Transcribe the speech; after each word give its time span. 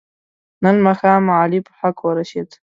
نن 0.63 0.75
ماښام 0.85 1.23
علي 1.41 1.59
په 1.67 1.71
حق 1.79 1.97
ورسید. 2.07 2.49